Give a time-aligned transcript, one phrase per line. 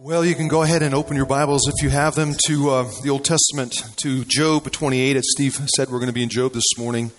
[0.00, 2.90] Well, you can go ahead and open your Bibles if you have them to uh,
[3.02, 5.16] the Old Testament, to Job 28.
[5.16, 7.10] As Steve said, we're going to be in Job this morning.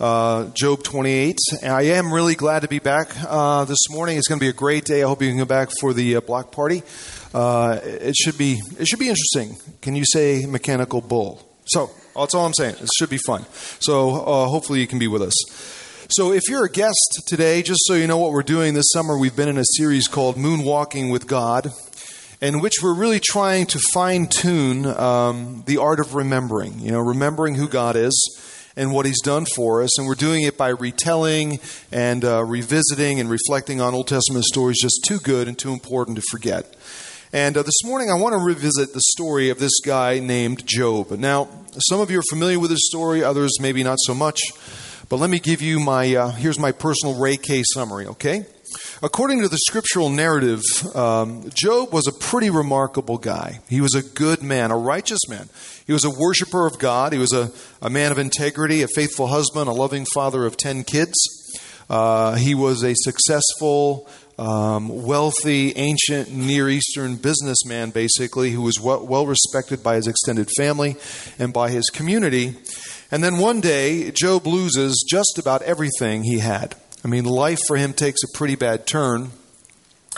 [0.00, 1.36] Uh, Job 28.
[1.64, 4.16] I am really glad to be back uh, this morning.
[4.16, 5.02] It's going to be a great day.
[5.02, 6.82] I hope you can come back for the uh, block party.
[7.34, 9.58] Uh, it should be it should be interesting.
[9.82, 11.46] Can you say mechanical bull?
[11.66, 12.76] So that's all I'm saying.
[12.80, 13.44] It should be fun.
[13.80, 15.34] So uh, hopefully you can be with us.
[16.10, 19.18] So, if you're a guest today, just so you know what we're doing this summer,
[19.18, 21.72] we've been in a series called Moonwalking with God
[22.40, 27.00] in which we're really trying to fine tune um, the art of remembering, you know,
[27.00, 28.12] remembering who God is
[28.76, 29.98] and what He's done for us.
[29.98, 31.60] And we're doing it by retelling
[31.92, 36.16] and uh, revisiting and reflecting on Old Testament stories just too good and too important
[36.16, 36.74] to forget.
[37.32, 41.10] And uh, this morning, I want to revisit the story of this guy named Job.
[41.12, 41.48] Now,
[41.88, 44.40] some of you are familiar with his story, others maybe not so much.
[45.08, 48.46] But let me give you my, uh, here's my personal Ray K summary, okay?
[49.02, 50.62] According to the scriptural narrative,
[50.94, 53.60] um, Job was a pretty remarkable guy.
[53.68, 55.48] He was a good man, a righteous man.
[55.86, 57.12] He was a worshiper of God.
[57.12, 57.50] He was a,
[57.82, 61.14] a man of integrity, a faithful husband, a loving father of 10 kids.
[61.90, 64.08] Uh, he was a successful,
[64.38, 70.48] um, wealthy, ancient Near Eastern businessman, basically, who was well, well respected by his extended
[70.56, 70.96] family
[71.38, 72.56] and by his community.
[73.10, 76.74] And then one day, Job loses just about everything he had.
[77.04, 79.30] I mean, life for him takes a pretty bad turn.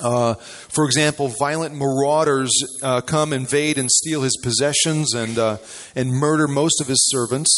[0.01, 5.57] Uh, for example, violent marauders uh, come, invade, and steal his possessions and, uh,
[5.97, 7.51] and murder most of his servants.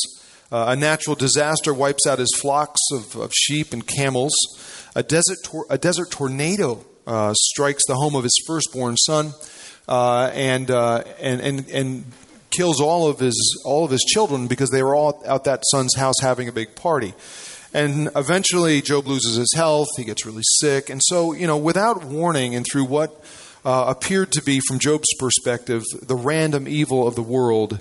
[0.50, 4.32] Uh, a natural disaster wipes out his flocks of, of sheep and camels.
[4.96, 9.34] A desert, tor- a desert tornado uh, strikes the home of his firstborn son
[9.88, 12.04] uh, and, and, and, and
[12.50, 15.94] kills all of, his, all of his children because they were all at that son's
[15.96, 17.12] house having a big party.
[17.74, 19.88] And eventually, Job loses his health.
[19.96, 20.88] He gets really sick.
[20.88, 23.22] And so, you know, without warning and through what
[23.64, 27.80] uh, appeared to be, from Job's perspective, the random evil of the world,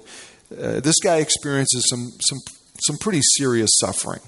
[0.51, 2.39] uh, this guy experiences some, some,
[2.85, 4.21] some pretty serious suffering.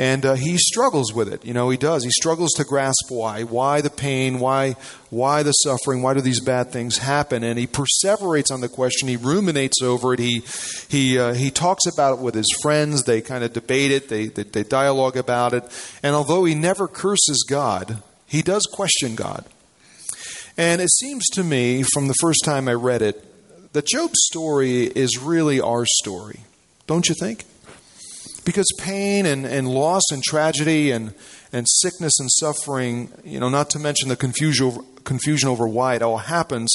[0.00, 1.44] And uh, he struggles with it.
[1.44, 2.04] You know, he does.
[2.04, 3.42] He struggles to grasp why.
[3.42, 4.38] Why the pain?
[4.38, 4.76] Why,
[5.10, 6.02] why the suffering?
[6.02, 7.42] Why do these bad things happen?
[7.42, 9.08] And he perseverates on the question.
[9.08, 10.20] He ruminates over it.
[10.20, 10.44] He,
[10.88, 13.02] he, uh, he talks about it with his friends.
[13.02, 14.08] They kind of debate it.
[14.08, 15.64] They, they, they dialogue about it.
[16.04, 19.46] And although he never curses God, he does question God.
[20.56, 23.24] And it seems to me, from the first time I read it,
[23.72, 26.40] that Job's story is really our story.
[26.86, 27.44] Don't you think?
[28.48, 31.12] Because pain and, and loss and tragedy and,
[31.52, 36.00] and sickness and suffering, you know, not to mention the confusion, confusion over why it
[36.00, 36.74] all happens,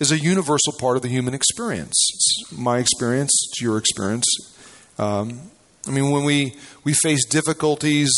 [0.00, 1.94] is a universal part of the human experience.
[2.12, 4.26] It's my experience, it's your experience.
[4.98, 5.52] Um,
[5.84, 6.54] I mean, when we,
[6.84, 8.12] we face difficulties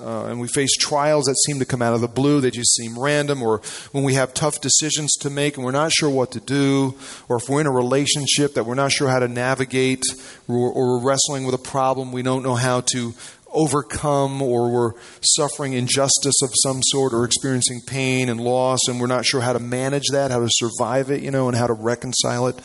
[0.00, 2.74] uh, and we face trials that seem to come out of the blue, they just
[2.74, 3.60] seem random, or
[3.92, 6.94] when we have tough decisions to make and we're not sure what to do,
[7.28, 10.02] or if we're in a relationship that we're not sure how to navigate,
[10.48, 13.12] or, or we're wrestling with a problem we don't know how to
[13.52, 19.06] overcome, or we're suffering injustice of some sort, or experiencing pain and loss, and we're
[19.06, 21.74] not sure how to manage that, how to survive it, you know, and how to
[21.74, 22.56] reconcile it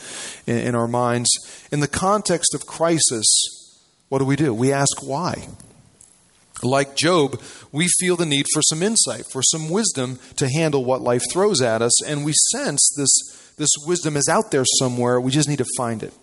[0.46, 1.28] in, in our minds.
[1.70, 3.55] In the context of crisis,
[4.08, 4.54] what do we do?
[4.54, 5.48] We ask why.
[6.62, 7.40] Like Job,
[7.70, 11.60] we feel the need for some insight, for some wisdom to handle what life throws
[11.60, 13.10] at us, and we sense this,
[13.58, 15.20] this wisdom is out there somewhere.
[15.20, 16.14] We just need to find it.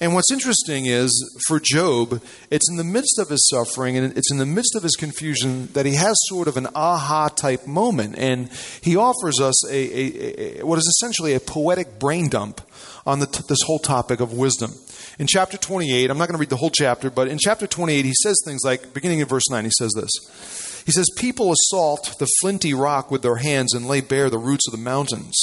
[0.00, 2.20] And what's interesting is for Job,
[2.50, 5.68] it's in the midst of his suffering and it's in the midst of his confusion
[5.68, 8.16] that he has sort of an aha type moment.
[8.18, 8.50] And
[8.82, 12.60] he offers us a, a, a what is essentially a poetic brain dump
[13.06, 14.72] on the, this whole topic of wisdom.
[15.18, 18.04] In chapter 28, I'm not going to read the whole chapter, but in chapter 28,
[18.04, 20.10] he says things like, beginning in verse 9, he says this.
[20.84, 24.66] He says, People assault the flinty rock with their hands and lay bare the roots
[24.66, 25.34] of the mountains.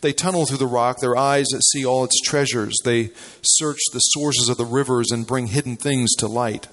[0.00, 2.74] They tunnel through the rock, their eyes see all its treasures.
[2.84, 3.10] They
[3.42, 6.68] search the sources of the rivers and bring hidden things to light.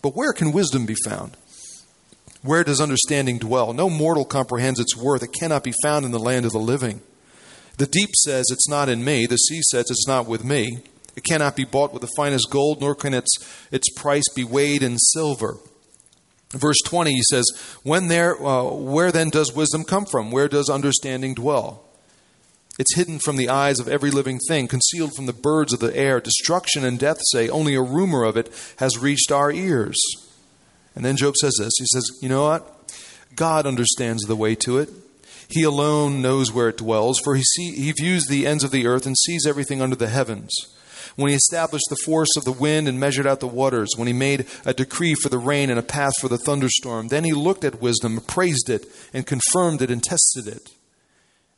[0.00, 1.36] But where can wisdom be found?
[2.42, 3.74] Where does understanding dwell?
[3.74, 5.22] No mortal comprehends its worth.
[5.22, 7.02] It cannot be found in the land of the living.
[7.76, 9.26] The deep says, It's not in me.
[9.26, 10.78] The sea says, It's not with me.
[11.16, 13.30] It cannot be bought with the finest gold, nor can its,
[13.70, 15.56] its price be weighed in silver.
[16.52, 17.46] Verse 20, he says,
[17.82, 20.30] when there, uh, Where then does wisdom come from?
[20.30, 21.84] Where does understanding dwell?
[22.78, 25.94] It's hidden from the eyes of every living thing, concealed from the birds of the
[25.94, 26.20] air.
[26.20, 29.96] Destruction and death say, Only a rumor of it has reached our ears.
[30.94, 32.94] And then Job says this He says, You know what?
[33.36, 34.88] God understands the way to it.
[35.48, 38.86] He alone knows where it dwells, for he, see, he views the ends of the
[38.86, 40.50] earth and sees everything under the heavens
[41.16, 44.12] when he established the force of the wind and measured out the waters, when he
[44.12, 47.08] made a decree for the rain and a path for the thunderstorm.
[47.08, 50.70] Then he looked at wisdom, praised it, and confirmed it and tested it.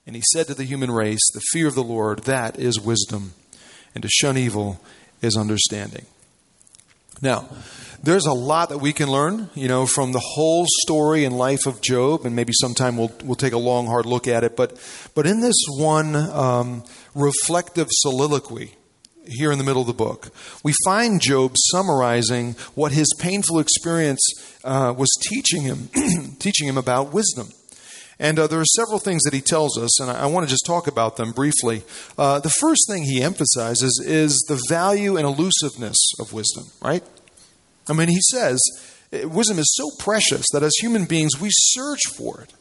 [0.06, 3.34] And he said to the human race, The fear of the Lord, that is wisdom,
[3.94, 4.80] and to shun evil
[5.20, 6.06] is understanding.
[7.20, 7.48] Now,
[8.02, 11.66] there's a lot that we can learn, you know, from the whole story and life
[11.66, 14.56] of Job, and maybe sometime we'll we'll take a long, hard look at it.
[14.56, 14.76] But
[15.14, 16.82] but in this one um,
[17.14, 18.74] reflective soliloquy
[19.26, 20.30] here in the middle of the book,
[20.62, 24.20] we find Job summarizing what his painful experience
[24.64, 25.88] uh, was teaching him,
[26.38, 27.48] teaching him about wisdom.
[28.18, 30.50] And uh, there are several things that he tells us, and I, I want to
[30.50, 31.82] just talk about them briefly.
[32.16, 37.02] Uh, the first thing he emphasizes is the value and elusiveness of wisdom, right?
[37.88, 38.60] I mean, he says
[39.12, 42.52] eh, wisdom is so precious that as human beings, we search for it.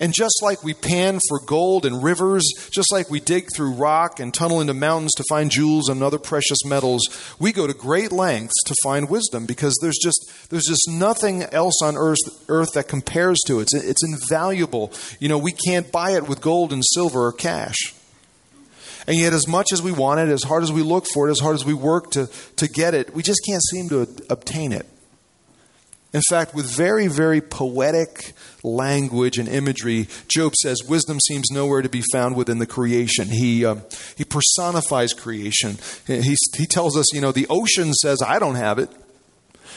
[0.00, 4.20] And just like we pan for gold in rivers, just like we dig through rock
[4.20, 7.02] and tunnel into mountains to find jewels and other precious metals,
[7.40, 11.82] we go to great lengths to find wisdom because there's just there's just nothing else
[11.82, 12.18] on earth
[12.48, 13.62] earth that compares to it.
[13.62, 14.92] It's, it's invaluable.
[15.18, 17.94] You know, we can't buy it with gold and silver or cash.
[19.08, 21.30] And yet, as much as we want it, as hard as we look for it,
[21.30, 24.70] as hard as we work to, to get it, we just can't seem to obtain
[24.70, 24.86] it.
[26.14, 28.32] In fact, with very, very poetic
[28.62, 33.28] language and imagery, Job says wisdom seems nowhere to be found within the creation.
[33.28, 33.82] He, um,
[34.16, 35.76] he personifies creation.
[36.06, 38.90] He, he tells us, you know, the ocean says, I don't have it.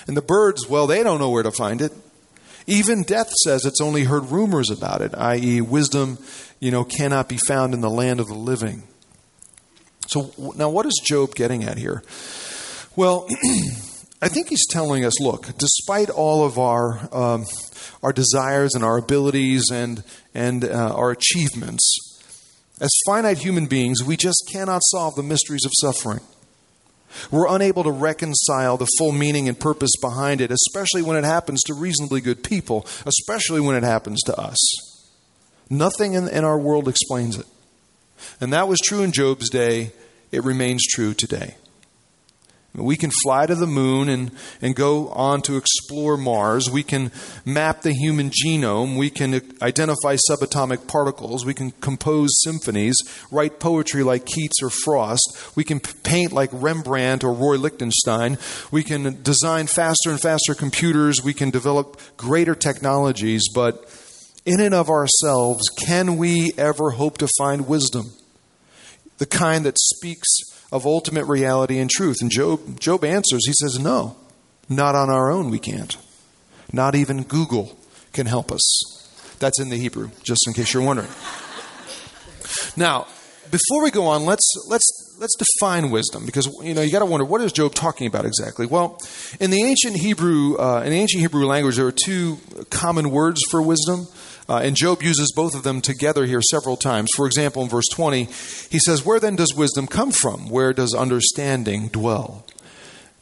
[0.07, 1.91] And the birds, well, they don't know where to find it.
[2.65, 6.17] Even death says it's only heard rumors about it, i.e., wisdom,
[6.59, 8.83] you know, cannot be found in the land of the living.
[10.07, 12.03] So now, what is Job getting at here?
[12.95, 13.27] Well,
[14.21, 17.45] I think he's telling us, look, despite all of our um,
[18.03, 20.03] our desires and our abilities and
[20.35, 21.91] and uh, our achievements,
[22.79, 26.21] as finite human beings, we just cannot solve the mysteries of suffering.
[27.29, 31.61] We're unable to reconcile the full meaning and purpose behind it, especially when it happens
[31.63, 34.57] to reasonably good people, especially when it happens to us.
[35.69, 37.47] Nothing in, in our world explains it.
[38.39, 39.91] And that was true in Job's day,
[40.31, 41.55] it remains true today.
[42.73, 44.31] We can fly to the moon and,
[44.61, 46.69] and go on to explore Mars.
[46.69, 47.11] We can
[47.43, 48.97] map the human genome.
[48.97, 51.45] We can identify subatomic particles.
[51.45, 52.95] We can compose symphonies,
[53.29, 55.51] write poetry like Keats or Frost.
[55.55, 58.37] We can paint like Rembrandt or Roy Lichtenstein.
[58.71, 61.21] We can design faster and faster computers.
[61.21, 63.43] We can develop greater technologies.
[63.53, 63.85] But
[64.45, 68.11] in and of ourselves, can we ever hope to find wisdom?
[69.21, 70.27] the kind that speaks
[70.71, 72.17] of ultimate reality and truth.
[72.21, 74.15] And Job, Job answers, he says, No,
[74.69, 75.97] not on our own we can't.
[76.71, 77.77] Not even Google
[78.13, 79.37] can help us.
[79.39, 81.09] That's in the Hebrew, just in case you're wondering.
[82.77, 83.07] Now,
[83.51, 87.05] before we go on, let's let's let's define wisdom because you know you got to
[87.05, 88.65] wonder what is Job talking about exactly.
[88.65, 88.97] Well,
[89.39, 92.39] in the ancient Hebrew uh, in the ancient Hebrew language, there are two
[92.69, 94.07] common words for wisdom.
[94.49, 97.09] Uh, and Job uses both of them together here several times.
[97.15, 98.23] For example, in verse 20,
[98.69, 100.49] he says, Where then does wisdom come from?
[100.49, 102.43] Where does understanding dwell?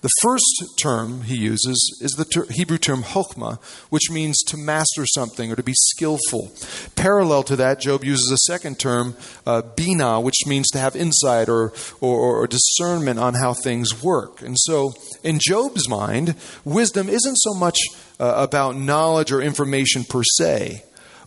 [0.02, 5.06] The first term he uses is the ter- Hebrew term chokmah, which means to master
[5.06, 6.52] something or to be skillful.
[6.96, 11.50] Parallel to that, Job uses a second term, uh, bina, which means to have insight
[11.50, 14.42] or, or, or discernment on how things work.
[14.42, 17.78] And so, in Job's mind, wisdom isn't so much
[18.22, 20.82] uh, about knowledge or information per se,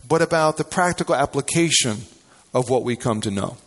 [0.08, 1.98] but about the practical application
[2.54, 3.58] of what we come to know.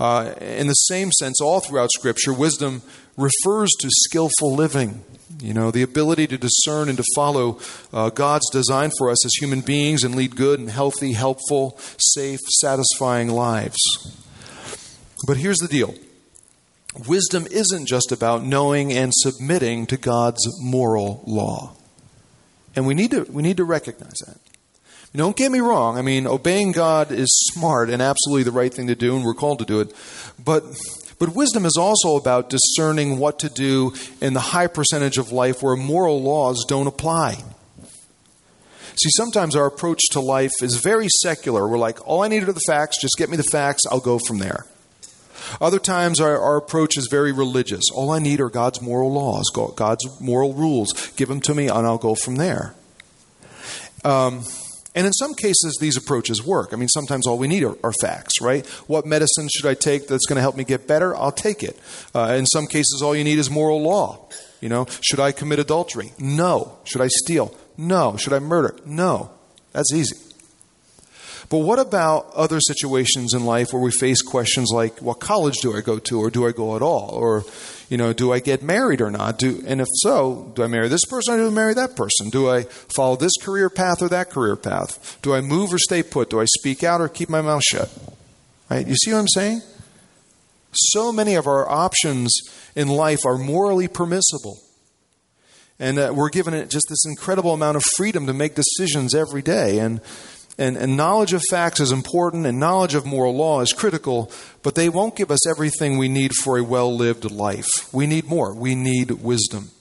[0.00, 2.82] Uh, in the same sense, all throughout Scripture, wisdom
[3.16, 5.04] refers to skillful living.
[5.40, 7.58] You know, the ability to discern and to follow
[7.92, 12.38] uh, God's design for us as human beings and lead good and healthy, helpful, safe,
[12.60, 13.80] satisfying lives.
[15.26, 15.94] But here's the deal
[17.08, 21.74] wisdom isn't just about knowing and submitting to God's moral law.
[22.76, 24.38] And we need to, we need to recognize that.
[25.14, 25.98] Don't get me wrong.
[25.98, 29.34] I mean, obeying God is smart and absolutely the right thing to do, and we're
[29.34, 29.94] called to do it.
[30.42, 30.64] But
[31.22, 35.62] but wisdom is also about discerning what to do in the high percentage of life
[35.62, 37.34] where moral laws don't apply.
[38.96, 41.68] See, sometimes our approach to life is very secular.
[41.68, 44.18] We're like, all I need are the facts, just get me the facts, I'll go
[44.18, 44.66] from there.
[45.60, 47.84] Other times, our, our approach is very religious.
[47.94, 49.44] All I need are God's moral laws,
[49.76, 51.12] God's moral rules.
[51.12, 52.74] Give them to me, and I'll go from there.
[54.04, 54.42] Um,
[54.94, 56.70] and in some cases, these approaches work.
[56.72, 58.66] I mean, sometimes all we need are, are facts, right?
[58.86, 61.16] What medicine should I take that's going to help me get better?
[61.16, 61.78] I'll take it.
[62.14, 64.28] Uh, in some cases, all you need is moral law.
[64.60, 66.12] You know, should I commit adultery?
[66.18, 66.78] No.
[66.84, 67.56] Should I steal?
[67.76, 68.16] No.
[68.16, 68.76] Should I murder?
[68.84, 69.30] No.
[69.72, 70.16] That's easy.
[71.52, 75.76] But what about other situations in life where we face questions like, what college do
[75.76, 77.10] I go to, or do I go at all?
[77.10, 77.44] Or,
[77.90, 79.38] you know, do I get married or not?
[79.38, 82.30] Do, and if so, do I marry this person or do I marry that person?
[82.30, 85.18] Do I follow this career path or that career path?
[85.20, 86.30] Do I move or stay put?
[86.30, 87.90] Do I speak out or keep my mouth shut?
[88.70, 88.86] Right?
[88.86, 89.60] You see what I'm saying?
[90.72, 92.32] So many of our options
[92.74, 94.58] in life are morally permissible.
[95.78, 99.80] And uh, we're given just this incredible amount of freedom to make decisions every day.
[99.80, 100.00] And,
[100.62, 104.30] and, and knowledge of facts is important, and knowledge of moral law is critical,
[104.62, 107.66] but they won't give us everything we need for a well lived life.
[107.92, 108.54] We need more.
[108.54, 109.72] We need wisdom.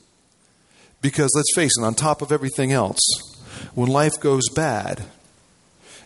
[1.00, 3.00] Because let's face it, on top of everything else,
[3.76, 5.04] when life goes bad,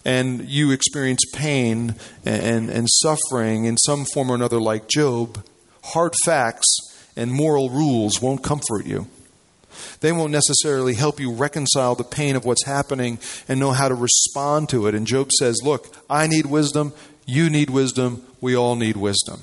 [0.04, 5.42] and you experience pain and, and, and suffering in some form or another, like Job,
[5.86, 6.68] hard facts
[7.16, 9.08] and moral rules won't comfort you.
[10.06, 13.96] They won't necessarily help you reconcile the pain of what's happening and know how to
[13.96, 14.94] respond to it.
[14.94, 16.94] And Job says, Look, I need wisdom.
[17.26, 18.22] You need wisdom.
[18.40, 19.42] We all need wisdom.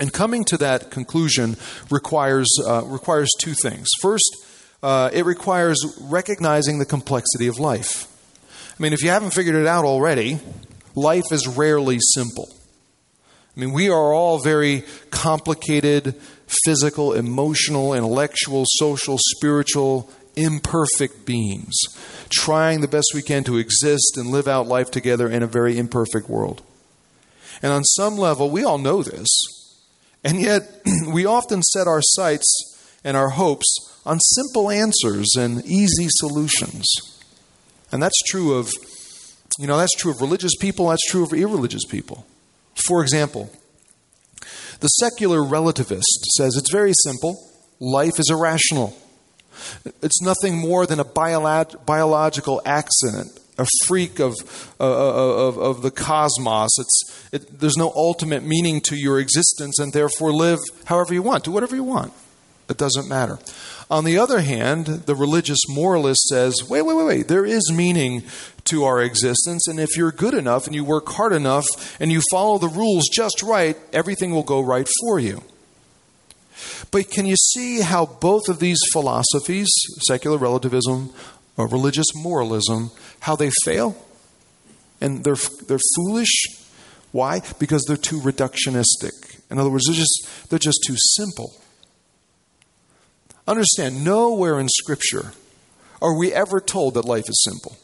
[0.00, 1.58] And coming to that conclusion
[1.90, 3.86] requires, uh, requires two things.
[4.00, 4.34] First,
[4.82, 8.06] uh, it requires recognizing the complexity of life.
[8.48, 10.38] I mean, if you haven't figured it out already,
[10.94, 12.48] life is rarely simple.
[13.54, 16.14] I mean, we are all very complicated,
[16.64, 21.74] physical, emotional, intellectual, social, spiritual, imperfect beings,
[22.30, 25.78] trying the best we can to exist and live out life together in a very
[25.78, 26.62] imperfect world.
[27.62, 29.28] And on some level, we all know this.
[30.24, 32.48] And yet, we often set our sights
[33.04, 33.66] and our hopes
[34.04, 36.86] on simple answers and easy solutions.
[37.92, 38.70] And that's true of,
[39.58, 42.26] you know, that's true of religious people, that's true of irreligious people.
[42.74, 43.50] For example,
[44.80, 47.36] the secular relativist says it's very simple
[47.80, 48.96] life is irrational.
[50.02, 54.34] It's nothing more than a biolog- biological accident, a freak of,
[54.78, 56.70] uh, of, of the cosmos.
[56.78, 61.44] It's, it, there's no ultimate meaning to your existence, and therefore live however you want.
[61.44, 62.12] Do whatever you want.
[62.70, 63.38] It doesn't matter.
[63.90, 68.22] On the other hand, the religious moralist says, wait, wait, wait, wait, there is meaning
[68.66, 71.66] to our existence, and if you're good enough and you work hard enough
[72.00, 75.42] and you follow the rules just right, everything will go right for you.
[76.92, 79.68] But can you see how both of these philosophies,
[80.06, 81.12] secular relativism
[81.56, 83.96] or religious moralism, how they fail?
[85.00, 85.36] And they're,
[85.66, 86.44] they're foolish.
[87.10, 87.40] Why?
[87.58, 89.40] Because they're too reductionistic.
[89.50, 91.59] In other words, they're just, they're just too simple.
[93.50, 95.32] Understand, nowhere in Scripture
[96.00, 97.76] are we ever told that life is simple.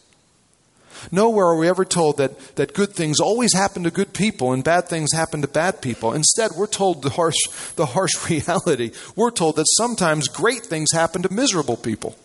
[1.10, 4.62] Nowhere are we ever told that, that good things always happen to good people and
[4.62, 6.12] bad things happen to bad people.
[6.12, 7.34] Instead, we're told the harsh,
[7.74, 8.92] the harsh reality.
[9.16, 12.16] We're told that sometimes great things happen to miserable people,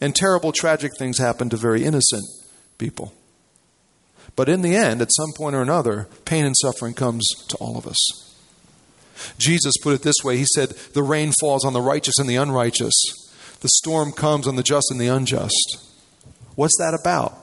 [0.00, 2.24] and terrible, tragic things happen to very innocent
[2.78, 3.12] people.
[4.34, 7.76] But in the end, at some point or another, pain and suffering comes to all
[7.76, 8.35] of us.
[9.38, 12.36] Jesus put it this way He said, The rain falls on the righteous and the
[12.36, 12.94] unrighteous,
[13.60, 15.82] the storm comes on the just and the unjust.
[16.54, 17.36] What's that about?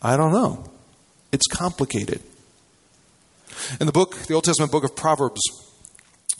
[0.00, 0.64] I don't know.
[1.32, 2.22] It's complicated.
[3.80, 5.40] In the book, the Old Testament book of Proverbs,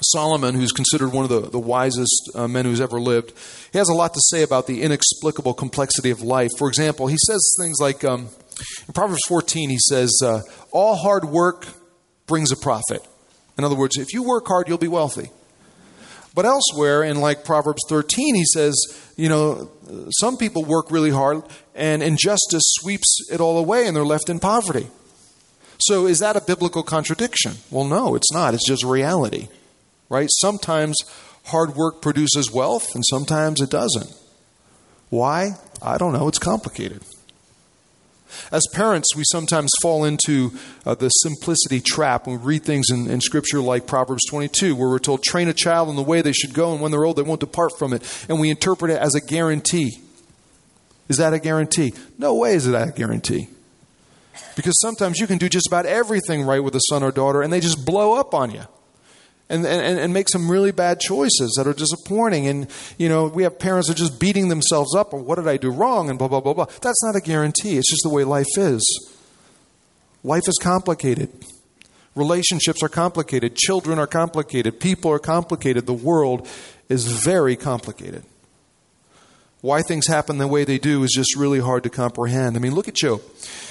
[0.03, 3.33] Solomon, who's considered one of the, the wisest uh, men who's ever lived,
[3.73, 6.51] he has a lot to say about the inexplicable complexity of life.
[6.57, 8.29] For example, he says things like um,
[8.87, 11.67] in Proverbs 14, he says, uh, All hard work
[12.27, 13.07] brings a profit.
[13.59, 15.31] In other words, if you work hard, you'll be wealthy.
[16.35, 18.77] But elsewhere, in like Proverbs 13, he says,
[19.17, 19.71] you know,
[20.21, 21.43] some people work really hard
[21.75, 24.87] and injustice sweeps it all away and they're left in poverty.
[25.81, 27.55] So is that a biblical contradiction?
[27.71, 28.55] Well, no, it's not.
[28.55, 29.49] It's just reality,
[30.09, 30.29] right?
[30.31, 30.97] Sometimes
[31.47, 34.15] hard work produces wealth and sometimes it doesn't.
[35.11, 35.57] Why?
[35.83, 36.29] I don't know.
[36.29, 37.03] It's complicated.
[38.53, 40.53] As parents, we sometimes fall into
[40.87, 44.89] uh, the simplicity trap when we read things in, in, Scripture like Proverbs 22, where
[44.89, 47.17] we're told, train a child in the way they should go, and when they're old,
[47.17, 48.27] they won't depart from it.
[48.29, 50.01] And we interpret it as a guarantee.
[51.09, 51.95] Is that a guarantee?
[52.19, 53.49] No way is that a guarantee.
[54.57, 57.53] Because sometimes you can do just about everything right with a son or daughter, and
[57.53, 58.65] they just blow up on you
[59.49, 62.47] and, and, and make some really bad choices that are disappointing.
[62.47, 65.49] And, you know, we have parents that are just beating themselves up, or what did
[65.49, 66.67] I do wrong, and blah, blah, blah, blah.
[66.83, 67.77] That's not a guarantee.
[67.79, 68.83] It's just the way life is.
[70.23, 71.31] Life is complicated.
[72.15, 73.55] Relationships are complicated.
[73.55, 74.81] Children are complicated.
[74.81, 75.87] People are complicated.
[75.87, 76.49] The world
[76.89, 78.25] is very complicated.
[79.61, 82.57] Why things happen the way they do is just really hard to comprehend.
[82.57, 83.23] I mean, look at Job.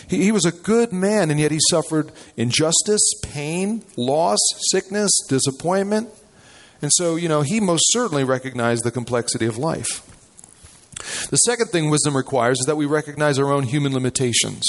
[0.10, 4.40] He, he, was a good man, and yet he suffered injustice, pain, loss,
[4.70, 6.10] sickness, disappointment.
[6.82, 10.04] And so, you know, he most certainly recognized the complexity of life.
[11.30, 14.66] The second thing wisdom requires is that we recognize our own human limitations.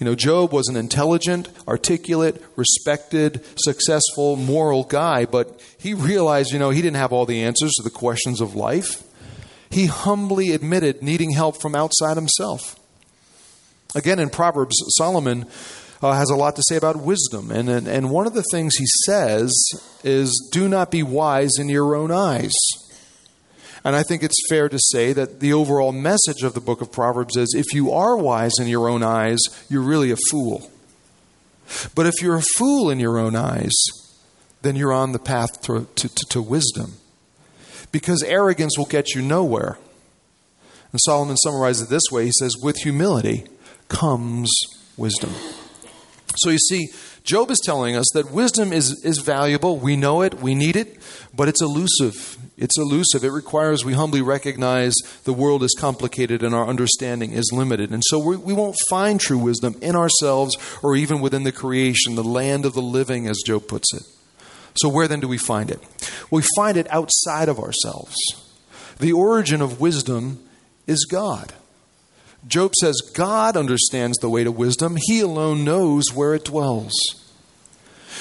[0.00, 6.58] You know, Job was an intelligent, articulate, respected, successful, moral guy, but he realized, you
[6.58, 9.04] know, he didn't have all the answers to the questions of life.
[9.74, 12.78] He humbly admitted needing help from outside himself.
[13.96, 15.46] Again, in Proverbs, Solomon
[16.00, 17.50] uh, has a lot to say about wisdom.
[17.50, 19.52] And, and, and one of the things he says
[20.04, 22.52] is, Do not be wise in your own eyes.
[23.82, 26.92] And I think it's fair to say that the overall message of the book of
[26.92, 30.70] Proverbs is if you are wise in your own eyes, you're really a fool.
[31.96, 33.74] But if you're a fool in your own eyes,
[34.62, 36.94] then you're on the path to, to, to, to wisdom.
[37.94, 39.78] Because arrogance will get you nowhere.
[40.90, 43.44] And Solomon summarizes it this way he says, With humility
[43.88, 44.50] comes
[44.96, 45.30] wisdom.
[46.38, 46.88] So you see,
[47.22, 49.78] Job is telling us that wisdom is, is valuable.
[49.78, 50.98] We know it, we need it,
[51.32, 52.36] but it's elusive.
[52.58, 53.22] It's elusive.
[53.22, 57.92] It requires we humbly recognize the world is complicated and our understanding is limited.
[57.92, 62.16] And so we, we won't find true wisdom in ourselves or even within the creation,
[62.16, 64.02] the land of the living, as Job puts it.
[64.76, 65.80] So, where then do we find it?
[66.30, 68.14] We find it outside of ourselves.
[68.98, 70.46] The origin of wisdom
[70.86, 71.52] is God.
[72.46, 76.92] Job says God understands the way to wisdom, He alone knows where it dwells.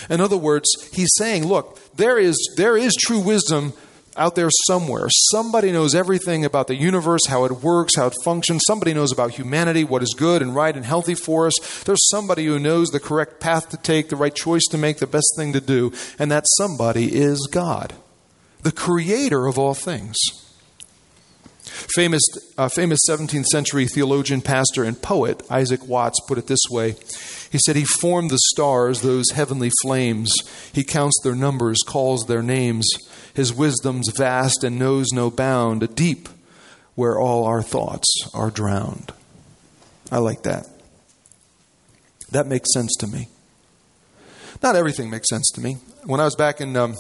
[0.09, 3.73] In other words, he's saying, look, there is, there is true wisdom
[4.15, 5.07] out there somewhere.
[5.09, 8.63] Somebody knows everything about the universe, how it works, how it functions.
[8.67, 11.83] Somebody knows about humanity, what is good and right and healthy for us.
[11.83, 15.07] There's somebody who knows the correct path to take, the right choice to make, the
[15.07, 15.91] best thing to do.
[16.19, 17.93] And that somebody is God,
[18.61, 20.17] the creator of all things.
[21.63, 22.21] Famous,
[22.57, 26.95] uh, famous 17th century theologian, pastor, and poet Isaac Watts put it this way.
[27.51, 30.33] He said, He formed the stars, those heavenly flames.
[30.73, 32.85] He counts their numbers, calls their names.
[33.33, 36.29] His wisdom's vast and knows no bound, a deep
[36.95, 39.11] where all our thoughts are drowned.
[40.11, 40.67] I like that.
[42.31, 43.29] That makes sense to me.
[44.61, 45.77] Not everything makes sense to me.
[46.05, 46.95] When I was back in um,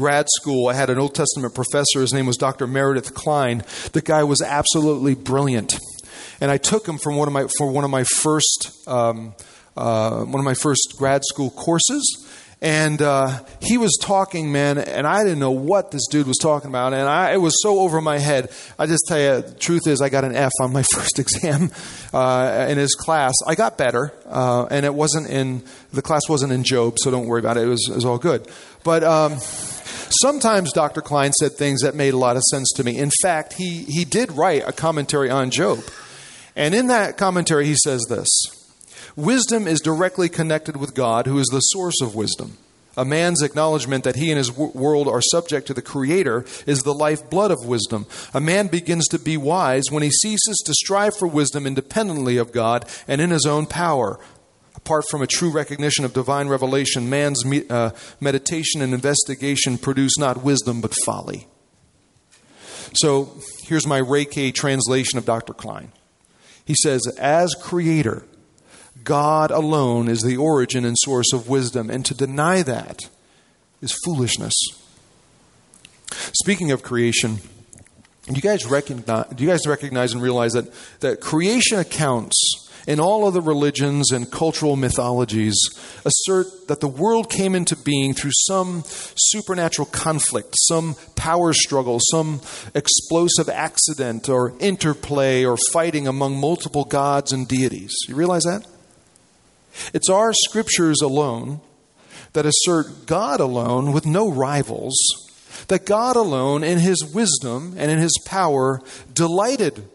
[0.00, 2.00] grad school, I had an Old Testament professor.
[2.00, 2.66] His name was Dr.
[2.66, 3.62] Meredith Kline.
[3.92, 5.78] The guy was absolutely brilliant,
[6.40, 9.34] and I took him from one of my for one of my first um,
[9.76, 12.26] uh, one of my first grad school courses.
[12.62, 16.68] And uh, he was talking, man, and I didn't know what this dude was talking
[16.68, 18.50] about, and I, it was so over my head.
[18.78, 21.70] I just tell you, the truth is, I got an F on my first exam
[22.12, 23.32] uh, in his class.
[23.46, 27.26] I got better, uh, and it wasn't in the class wasn't in Job, so don't
[27.26, 27.64] worry about it.
[27.64, 28.46] It was, it was all good.
[28.84, 29.38] But um,
[30.20, 31.00] sometimes Dr.
[31.00, 32.98] Kline said things that made a lot of sense to me.
[32.98, 35.80] In fact, he he did write a commentary on Job,
[36.56, 38.28] and in that commentary, he says this.
[39.16, 42.56] Wisdom is directly connected with God, who is the source of wisdom.
[42.96, 46.94] A man's acknowledgement that he and his world are subject to the Creator is the
[46.94, 48.06] lifeblood of wisdom.
[48.34, 52.52] A man begins to be wise when he ceases to strive for wisdom independently of
[52.52, 54.18] God and in his own power.
[54.76, 60.16] Apart from a true recognition of divine revelation, man's me- uh, meditation and investigation produce
[60.16, 61.46] not wisdom but folly.
[62.94, 65.54] So here's my K translation of Dr.
[65.54, 65.92] Kline.
[66.64, 68.24] He says, As creator,
[69.04, 73.08] God alone is the origin and source of wisdom, and to deny that
[73.80, 74.54] is foolishness.
[76.12, 77.38] Speaking of creation,
[78.26, 83.00] do you guys recognize, do you guys recognize and realize that, that creation accounts in
[83.00, 85.56] all other religions and cultural mythologies
[86.04, 88.82] assert that the world came into being through some
[89.16, 92.40] supernatural conflict, some power struggle, some
[92.74, 97.92] explosive accident or interplay or fighting among multiple gods and deities.
[98.08, 98.66] You realize that?
[99.92, 101.60] It's our scriptures alone
[102.32, 104.96] that assert God alone with no rivals,
[105.68, 108.80] that God alone in his wisdom and in his power
[109.12, 109.88] delighted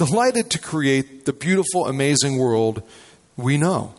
[0.00, 2.82] delighted to create the beautiful amazing world
[3.36, 3.92] we know.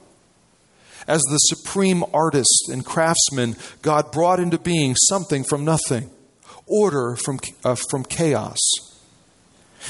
[1.08, 6.10] As the supreme artist and craftsman, God brought into being something from nothing,
[6.66, 8.58] order from, uh, from chaos.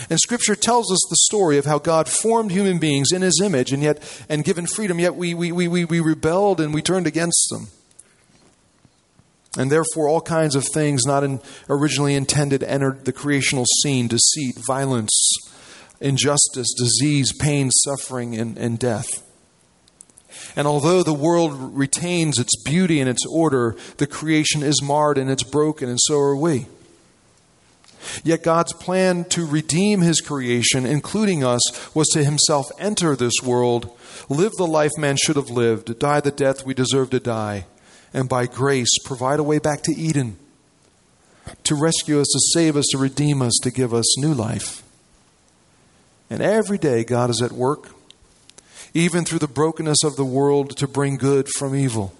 [0.09, 3.71] And Scripture tells us the story of how God formed human beings in His image
[3.71, 7.07] and yet and given freedom, yet we, we, we, we, we rebelled and we turned
[7.07, 7.67] against them.
[9.57, 14.55] And therefore, all kinds of things not in, originally intended entered the creational scene deceit,
[14.67, 15.11] violence,
[16.01, 19.23] injustice, disease, pain, suffering, and, and death.
[20.55, 25.29] And although the world retains its beauty and its order, the creation is marred and
[25.29, 26.65] it's broken, and so are we.
[28.23, 31.61] Yet God's plan to redeem his creation, including us,
[31.95, 33.95] was to himself enter this world,
[34.27, 37.67] live the life man should have lived, die the death we deserve to die,
[38.13, 40.37] and by grace provide a way back to Eden,
[41.63, 44.83] to rescue us, to save us, to redeem us, to give us new life.
[46.31, 47.89] And every day God is at work
[48.93, 52.13] even through the brokenness of the world to bring good from evil.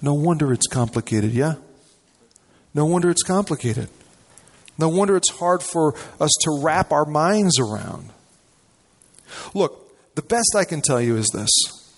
[0.00, 1.56] No wonder it's complicated, yeah?
[2.74, 3.90] No wonder it's complicated.
[4.78, 8.10] No wonder it's hard for us to wrap our minds around.
[9.54, 11.50] Look, the best I can tell you is this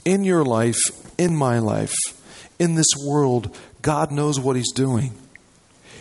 [0.05, 0.81] in your life,
[1.19, 1.95] in my life,
[2.59, 5.13] in this world, God knows what He's doing.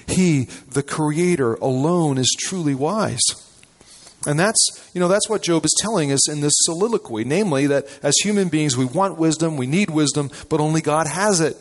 [0.07, 3.21] He, the Creator, alone is truly wise.
[4.27, 7.87] And that's, you know, that's what Job is telling us in this soliloquy, namely that
[8.03, 11.55] as human beings we want wisdom, we need wisdom, but only God has it.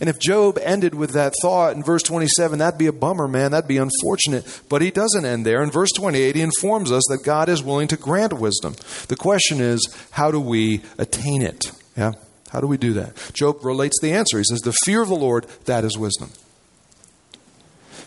[0.00, 3.50] And if Job ended with that thought in verse 27, that'd be a bummer, man.
[3.50, 4.62] That'd be unfortunate.
[4.70, 5.62] But he doesn't end there.
[5.62, 8.74] In verse 28, he informs us that God is willing to grant wisdom.
[9.08, 11.72] The question is, how do we attain it?
[11.94, 12.12] Yeah?
[12.50, 13.16] How do we do that?
[13.34, 14.38] Job relates the answer.
[14.38, 16.30] He says, The fear of the Lord, that is wisdom.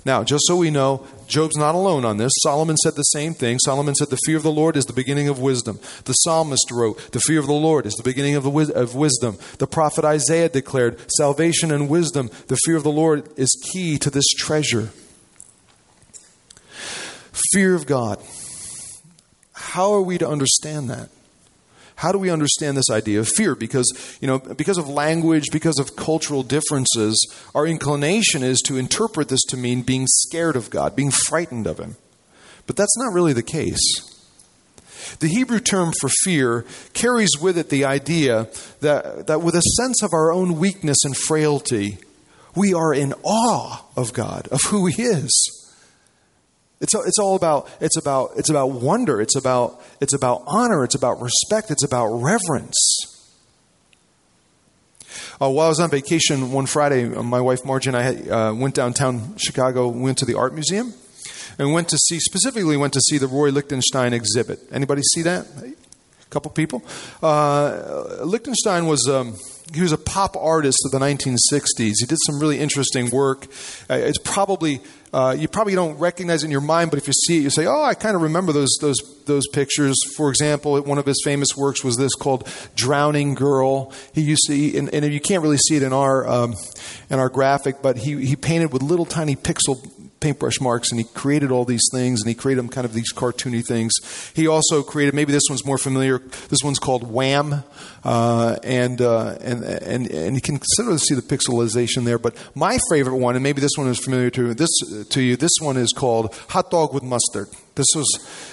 [0.06, 2.32] Now, just so we know, Job's not alone on this.
[2.42, 3.58] Solomon said the same thing.
[3.60, 5.80] Solomon said, The fear of the Lord is the beginning of wisdom.
[6.04, 9.38] The psalmist wrote, The fear of the Lord is the beginning of, the of wisdom.
[9.60, 14.10] The prophet Isaiah declared, Salvation and wisdom, the fear of the Lord is key to
[14.10, 14.90] this treasure.
[17.54, 18.22] Fear of God.
[19.54, 21.10] How are we to understand that?
[21.96, 23.56] How do we understand this idea of fear?
[23.56, 27.16] Because, you know, because of language, because of cultural differences,
[27.54, 31.80] our inclination is to interpret this to mean being scared of God, being frightened of
[31.80, 31.96] Him.
[32.66, 33.80] But that's not really the case.
[35.20, 38.48] The Hebrew term for fear carries with it the idea
[38.82, 41.98] that, that with a sense of our own weakness and frailty,
[42.56, 45.63] we are in awe of God, of who He is.
[46.84, 49.22] It's, it's all about it's about it's about wonder.
[49.22, 50.84] It's about it's about honor.
[50.84, 51.72] It's about respect.
[51.72, 52.78] It's about reverence.
[55.42, 58.76] Uh, while I was on vacation one Friday, my wife Margie and I uh, went
[58.76, 59.88] downtown Chicago.
[59.88, 60.94] Went to the art museum
[61.58, 64.60] and went to see specifically went to see the Roy Lichtenstein exhibit.
[64.70, 65.48] Anybody see that?
[66.34, 66.82] Couple people.
[67.22, 69.08] Uh, Lichtenstein was.
[69.08, 69.36] Um,
[69.72, 71.94] he was a pop artist of the 1960s.
[72.00, 73.46] He did some really interesting work.
[73.90, 74.82] Uh, it's probably
[75.14, 77.50] uh, you probably don't recognize it in your mind, but if you see it, you
[77.52, 81.22] say, "Oh, I kind of remember those those those pictures." For example, one of his
[81.24, 85.58] famous works was this called "Drowning Girl." He used to, and, and you can't really
[85.58, 86.56] see it in our um,
[87.12, 89.88] in our graphic, but he he painted with little tiny pixel
[90.24, 93.12] paintbrush marks and he created all these things and he created them kind of these
[93.14, 93.94] cartoony things.
[94.34, 97.64] He also created, maybe this one's more familiar, this one's called Wham.
[98.04, 102.18] Uh, and, uh, and, and, and you can sort of see the pixelization there.
[102.18, 104.70] But my favorite one, and maybe this one is familiar to, this,
[105.10, 107.50] to you, this one is called Hot Dog with Mustard.
[107.76, 108.08] This was,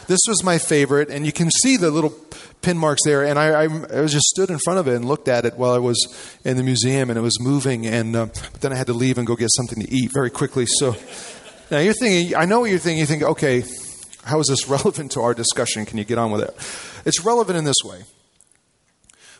[0.08, 2.14] this was my favorite, and you can see the little
[2.62, 3.24] pin marks there.
[3.24, 5.72] And I, I, I, just stood in front of it and looked at it while
[5.72, 5.98] I was
[6.44, 7.86] in the museum, and it was moving.
[7.86, 10.30] And uh, but then I had to leave and go get something to eat very
[10.30, 10.66] quickly.
[10.66, 10.96] So
[11.70, 12.98] now you're thinking, I know what you're thinking.
[12.98, 13.64] You think, okay,
[14.24, 15.86] how is this relevant to our discussion?
[15.86, 16.54] Can you get on with it?
[17.06, 18.02] It's relevant in this way.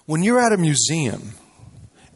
[0.07, 1.33] When you're at a museum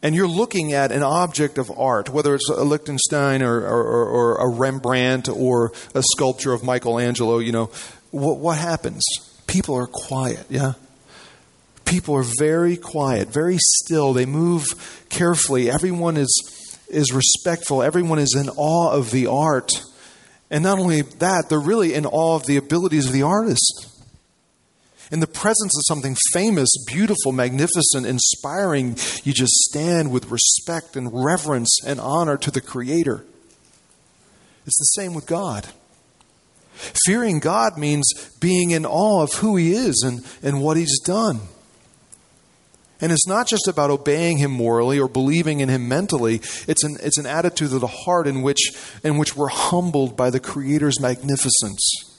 [0.01, 4.35] and you're looking at an object of art, whether it's a Lichtenstein or, or, or
[4.37, 7.71] a Rembrandt or a sculpture of Michelangelo, you know,
[8.11, 9.03] what, what happens?
[9.47, 10.73] People are quiet, yeah?
[11.85, 14.11] People are very quiet, very still.
[14.11, 14.65] They move
[15.09, 15.69] carefully.
[15.69, 17.83] Everyone is, is respectful.
[17.83, 19.71] Everyone is in awe of the art.
[20.49, 23.91] And not only that, they're really in awe of the abilities of the artist.
[25.11, 31.09] In the presence of something famous, beautiful, magnificent, inspiring, you just stand with respect and
[31.11, 33.23] reverence and honor to the Creator.
[34.65, 35.67] It's the same with God.
[37.05, 38.05] Fearing God means
[38.39, 41.41] being in awe of who He is and, and what He's done.
[43.01, 46.35] And it's not just about obeying him morally or believing in him mentally.
[46.67, 48.71] It's an, it's an attitude of the heart in which,
[49.03, 52.11] in which we're humbled by the Creator's magnificence.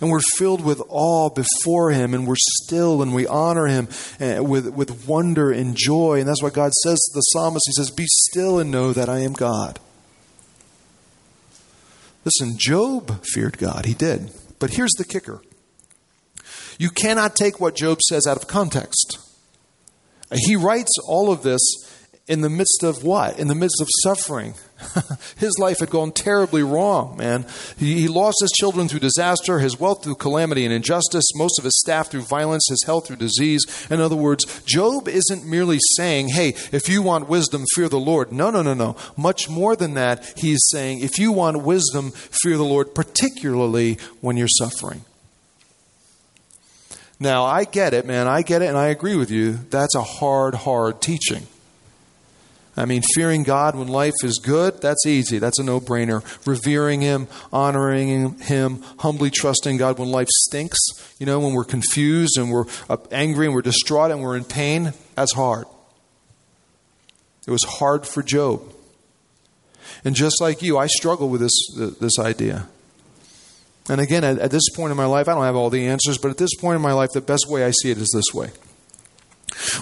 [0.00, 3.88] And we're filled with awe before him, and we're still and we honor him
[4.20, 6.20] eh, with, with wonder and joy.
[6.20, 7.64] And that's what God says to the psalmist.
[7.66, 9.80] He says, Be still and know that I am God.
[12.24, 13.84] Listen, Job feared God.
[13.84, 14.30] He did.
[14.58, 15.42] But here's the kicker
[16.78, 19.18] you cannot take what Job says out of context.
[20.34, 21.60] He writes all of this
[22.28, 23.38] in the midst of what?
[23.38, 24.54] In the midst of suffering.
[25.36, 27.44] his life had gone terribly wrong, man.
[27.78, 31.64] He, he, lost his children through disaster, his wealth through calamity and injustice, most of
[31.64, 33.64] his staff through violence, his health through disease.
[33.90, 38.32] In other words, Job isn't merely saying, hey, if you want wisdom, fear the Lord.
[38.32, 38.96] No, no, no, no.
[39.16, 44.36] Much more than that, he's saying, if you want wisdom, fear the Lord, particularly when
[44.36, 45.04] you're suffering.
[47.22, 48.26] Now, I get it, man.
[48.26, 49.52] I get it, and I agree with you.
[49.70, 51.46] That's a hard, hard teaching.
[52.76, 55.38] I mean, fearing God when life is good, that's easy.
[55.38, 56.24] That's a no brainer.
[56.44, 60.80] Revering Him, honoring Him, humbly trusting God when life stinks,
[61.20, 64.42] you know, when we're confused and we're uh, angry and we're distraught and we're in
[64.42, 65.66] pain, that's hard.
[67.46, 68.64] It was hard for Job.
[70.04, 72.66] And just like you, I struggle with this, this idea.
[73.92, 76.16] And again, at, at this point in my life, I don't have all the answers,
[76.16, 78.34] but at this point in my life, the best way I see it is this
[78.34, 78.50] way.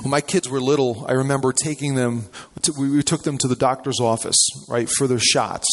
[0.02, 2.24] When my kids were little, I remember taking them,
[2.62, 4.36] to, we took them to the doctor's office,
[4.68, 5.68] right, for their shots,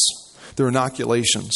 [0.54, 1.52] their inoculations.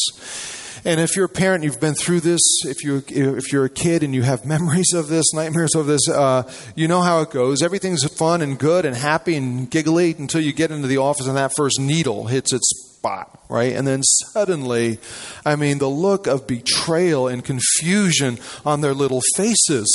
[0.84, 2.40] And if you're a parent, you've been through this.
[2.64, 6.08] If you if you're a kid and you have memories of this, nightmares of this,
[6.08, 7.62] uh, you know how it goes.
[7.62, 11.36] Everything's fun and good and happy and giggly until you get into the office and
[11.36, 13.72] that first needle hits its spot, right?
[13.72, 14.98] And then suddenly,
[15.44, 19.90] I mean, the look of betrayal and confusion on their little faces.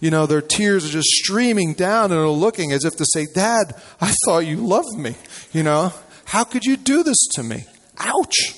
[0.00, 3.26] You know, their tears are just streaming down and they're looking as if to say,
[3.34, 5.16] Dad, I thought you loved me.
[5.52, 5.92] You know,
[6.24, 7.64] how could you do this to me?
[7.98, 8.54] Ouch.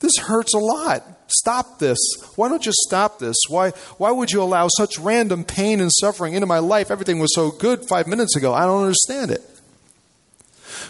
[0.00, 1.04] This hurts a lot.
[1.28, 1.98] Stop this.
[2.34, 3.36] Why don't you stop this?
[3.48, 6.90] Why, why would you allow such random pain and suffering into my life?
[6.90, 8.52] Everything was so good five minutes ago.
[8.52, 9.42] I don't understand it.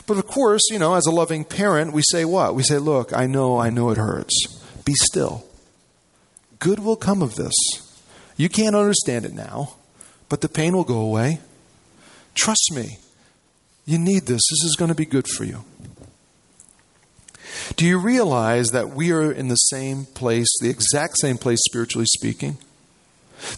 [0.07, 2.55] But of course, you know, as a loving parent, we say what?
[2.55, 4.35] We say, look, I know, I know it hurts.
[4.85, 5.45] Be still.
[6.59, 7.55] Good will come of this.
[8.37, 9.75] You can't understand it now,
[10.29, 11.41] but the pain will go away.
[12.35, 12.99] Trust me.
[13.85, 14.43] You need this.
[14.51, 15.65] This is going to be good for you.
[17.77, 22.07] Do you realize that we are in the same place, the exact same place, spiritually
[22.07, 22.59] speaking?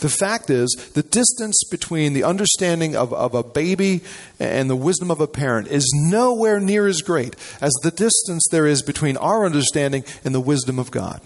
[0.01, 4.03] The fact is, the distance between the understanding of, of a baby
[4.41, 8.67] and the wisdom of a parent is nowhere near as great as the distance there
[8.67, 11.21] is between our understanding and the wisdom of God.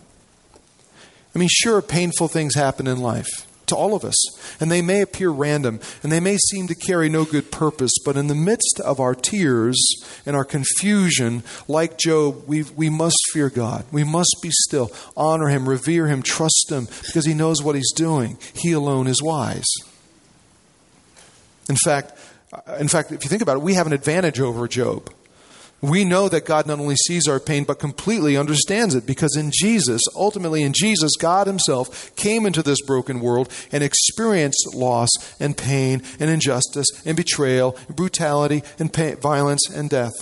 [1.35, 4.17] I mean, sure, painful things happen in life to all of us.
[4.61, 8.17] And they may appear random and they may seem to carry no good purpose, but
[8.17, 9.77] in the midst of our tears
[10.27, 13.85] and our confusion, like Job, we, we must fear God.
[13.91, 17.93] We must be still, honor Him, revere Him, trust Him, because He knows what He's
[17.93, 18.39] doing.
[18.55, 19.69] He alone is wise.
[21.69, 22.13] In fact,
[22.79, 25.11] in fact, if you think about it, we have an advantage over Job
[25.83, 29.51] we know that God not only sees our pain, but completely understands it because in
[29.53, 35.59] Jesus, ultimately in Jesus, God Himself came into this broken world and experienced loss and
[35.59, 40.13] pain and injustice and betrayal and brutality and pain, violence and death.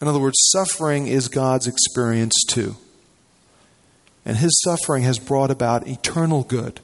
[0.00, 2.74] In other words, suffering is God's experience too.
[4.24, 6.80] And His suffering has brought about eternal good,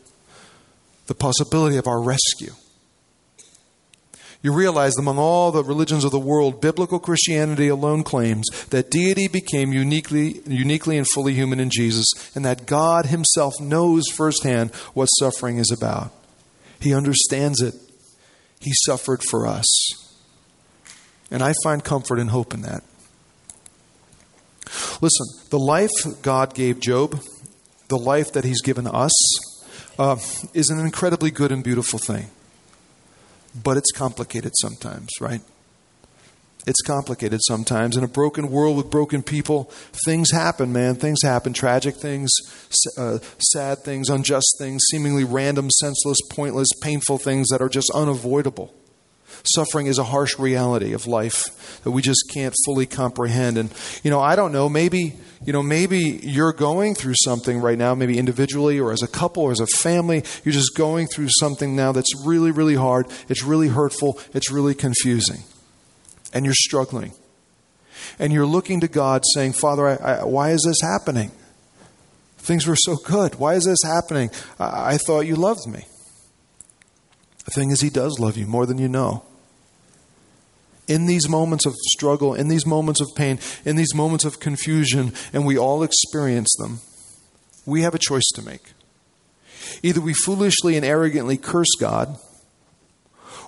[1.08, 2.52] the possibility of our rescue
[4.42, 9.28] you realize among all the religions of the world, biblical Christianity alone claims that deity
[9.28, 15.06] became uniquely, uniquely and fully human in Jesus, and that God Himself knows firsthand what
[15.06, 16.12] suffering is about.
[16.80, 17.74] He understands it.
[18.60, 19.66] He suffered for us.
[21.30, 22.82] And I find comfort and hope in that.
[25.00, 25.90] Listen, the life
[26.22, 27.20] God gave Job,
[27.88, 29.12] the life that He's given us,
[29.98, 30.16] uh,
[30.52, 32.28] is an incredibly good and beautiful thing
[33.54, 35.40] but it's complicated sometimes, right?
[36.66, 37.96] It's complicated sometimes.
[37.96, 39.64] In a broken world with broken people,
[40.04, 40.94] things happen, man.
[40.94, 41.52] Things happen.
[41.52, 42.30] Tragic things,
[42.96, 48.72] uh, sad things, unjust things, seemingly random, senseless, pointless, painful things that are just unavoidable.
[49.44, 53.58] Suffering is a harsh reality of life that we just can't fully comprehend.
[53.58, 55.14] And, you know, I don't know, maybe,
[55.44, 59.42] you know, maybe you're going through something right now, maybe individually or as a couple
[59.42, 60.22] or as a family.
[60.44, 63.06] You're just going through something now that's really, really hard.
[63.28, 64.18] It's really hurtful.
[64.32, 65.42] It's really confusing.
[66.32, 67.12] And you're struggling.
[68.18, 71.32] And you're looking to God saying, Father, I, I, why is this happening?
[72.38, 73.36] Things were so good.
[73.36, 74.30] Why is this happening?
[74.58, 75.84] I, I thought you loved me.
[77.44, 79.24] The thing is, He does love you more than you know
[80.88, 85.12] in these moments of struggle, in these moments of pain, in these moments of confusion,
[85.32, 86.80] and we all experience them,
[87.64, 88.72] we have a choice to make.
[89.82, 92.18] Either we foolishly and arrogantly curse God,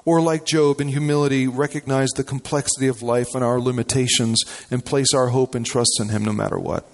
[0.04, 5.14] or like Job, in humility, recognize the complexity of life and our limitations and place
[5.14, 6.87] our hope and trust in Him no matter what.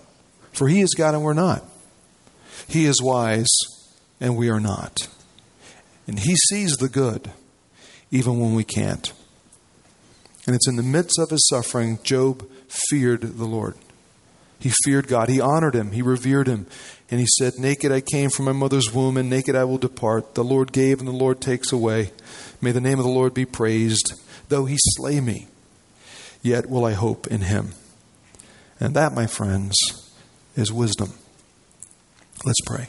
[0.52, 1.64] For He is God and we're not.
[2.68, 3.50] He is wise
[4.20, 4.96] and we are not.
[6.10, 7.30] And He sees the good
[8.10, 9.12] even when we can't.
[10.46, 13.76] And it's in the midst of his suffering, Job feared the Lord.
[14.58, 15.28] He feared God.
[15.28, 15.92] He honored him.
[15.92, 16.66] He revered him.
[17.10, 20.34] And he said, Naked I came from my mother's womb, and naked I will depart.
[20.34, 22.12] The Lord gave, and the Lord takes away.
[22.60, 24.12] May the name of the Lord be praised.
[24.48, 25.48] Though he slay me,
[26.42, 27.70] yet will I hope in him.
[28.78, 29.76] And that, my friends,
[30.56, 31.12] is wisdom.
[32.44, 32.88] Let's pray.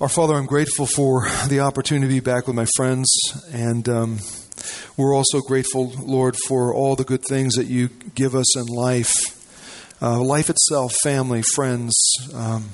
[0.00, 3.08] Our Father, I'm grateful for the opportunity to be back with my friends,
[3.52, 4.18] and um,
[4.96, 9.12] we're also grateful, Lord, for all the good things that you give us in life
[10.00, 11.96] uh, life itself, family, friends,
[12.32, 12.68] um,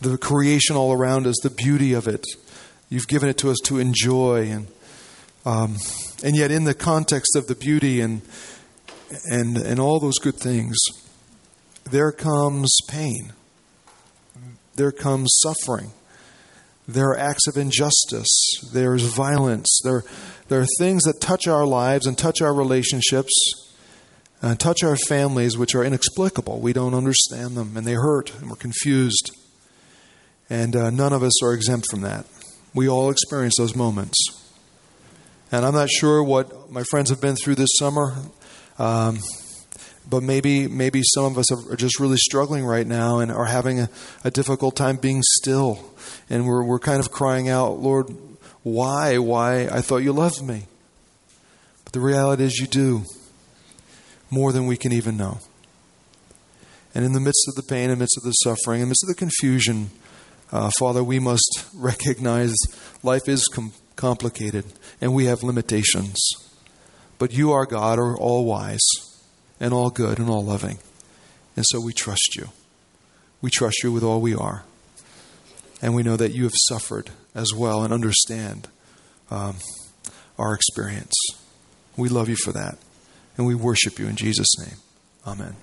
[0.00, 2.24] the creation all around us, the beauty of it.
[2.88, 4.66] You've given it to us to enjoy, and
[5.46, 5.76] um,
[6.24, 8.22] and yet, in the context of the beauty and
[9.26, 10.76] and and all those good things,
[11.88, 13.34] there comes pain.
[14.74, 15.92] There comes suffering
[16.92, 18.28] there are acts of injustice.
[18.72, 19.80] There's violence.
[19.84, 20.04] There,
[20.48, 23.32] there are things that touch our lives and touch our relationships
[24.42, 26.60] and touch our families which are inexplicable.
[26.60, 29.30] We don't understand them and they hurt and we're confused.
[30.48, 32.26] And uh, none of us are exempt from that.
[32.74, 34.16] We all experience those moments.
[35.52, 38.14] And I'm not sure what my friends have been through this summer.
[38.78, 39.18] Um,
[40.08, 43.80] but maybe maybe some of us are just really struggling right now and are having
[43.80, 43.90] a,
[44.24, 45.92] a difficult time being still.
[46.28, 48.08] And we're, we're kind of crying out lord
[48.62, 50.64] why why i thought you loved me?
[51.84, 53.04] But the reality is you do
[54.30, 55.38] more than we can even know.
[56.94, 58.90] And in the midst of the pain in the midst of the suffering in the
[58.90, 59.90] midst of the confusion
[60.52, 62.54] uh, father we must recognize
[63.02, 64.64] life is com- complicated
[65.00, 66.18] and we have limitations.
[67.18, 69.09] But you are god are all wise
[69.60, 70.78] and all good and all loving.
[71.54, 72.48] And so we trust you.
[73.42, 74.64] We trust you with all we are.
[75.82, 78.68] And we know that you have suffered as well and understand
[79.30, 79.56] um,
[80.38, 81.14] our experience.
[81.96, 82.78] We love you for that.
[83.36, 84.76] And we worship you in Jesus' name.
[85.26, 85.56] Amen.